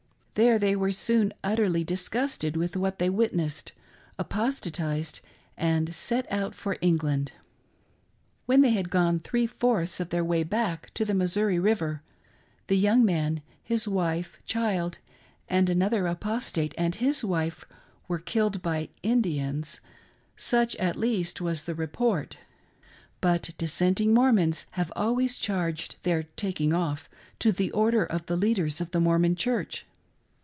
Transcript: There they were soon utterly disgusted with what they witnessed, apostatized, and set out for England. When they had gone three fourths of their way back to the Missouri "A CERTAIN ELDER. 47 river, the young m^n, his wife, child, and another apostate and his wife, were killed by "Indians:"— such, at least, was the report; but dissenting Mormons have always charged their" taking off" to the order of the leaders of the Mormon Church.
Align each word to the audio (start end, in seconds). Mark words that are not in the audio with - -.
There 0.35 0.57
they 0.57 0.77
were 0.77 0.93
soon 0.93 1.33
utterly 1.43 1.83
disgusted 1.83 2.55
with 2.55 2.77
what 2.77 2.99
they 2.99 3.09
witnessed, 3.09 3.73
apostatized, 4.17 5.19
and 5.57 5.93
set 5.93 6.25
out 6.31 6.55
for 6.55 6.77
England. 6.79 7.33
When 8.45 8.61
they 8.61 8.69
had 8.71 8.89
gone 8.89 9.19
three 9.19 9.45
fourths 9.45 9.99
of 9.99 10.09
their 10.09 10.23
way 10.23 10.43
back 10.43 10.91
to 10.93 11.03
the 11.03 11.13
Missouri 11.13 11.57
"A 11.57 11.59
CERTAIN 11.59 11.67
ELDER. 11.73 11.77
47 12.65 12.65
river, 12.65 12.65
the 12.67 12.77
young 12.77 13.03
m^n, 13.03 13.41
his 13.61 13.89
wife, 13.89 14.39
child, 14.45 14.99
and 15.49 15.69
another 15.69 16.07
apostate 16.07 16.73
and 16.77 16.95
his 16.95 17.25
wife, 17.25 17.65
were 18.07 18.17
killed 18.17 18.61
by 18.61 18.87
"Indians:"— 19.03 19.81
such, 20.37 20.77
at 20.77 20.95
least, 20.95 21.41
was 21.41 21.65
the 21.65 21.75
report; 21.75 22.37
but 23.19 23.49
dissenting 23.57 24.13
Mormons 24.13 24.65
have 24.71 24.93
always 24.95 25.37
charged 25.37 25.97
their" 26.03 26.23
taking 26.37 26.71
off" 26.73 27.09
to 27.39 27.51
the 27.51 27.69
order 27.71 28.05
of 28.05 28.25
the 28.27 28.37
leaders 28.37 28.79
of 28.79 28.91
the 28.91 29.01
Mormon 29.01 29.35
Church. 29.35 29.85